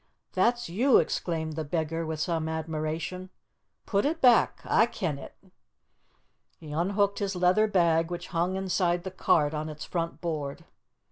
"That's 0.33 0.67
you!" 0.67 0.97
exclaimed 0.97 1.53
the 1.55 1.63
beggar, 1.63 2.07
with 2.07 2.19
some 2.19 2.49
admiration. 2.49 3.29
"Put 3.85 4.03
it 4.03 4.19
back. 4.19 4.59
A' 4.65 4.87
ken 4.87 5.19
it." 5.19 5.37
He 6.57 6.71
unhooked 6.71 7.19
his 7.19 7.35
leather 7.35 7.67
bag, 7.67 8.09
which 8.09 8.29
hung 8.29 8.55
inside 8.55 9.03
the 9.03 9.11
cart 9.11 9.53
on 9.53 9.69
its 9.69 9.85
front 9.85 10.19
board. 10.19 10.65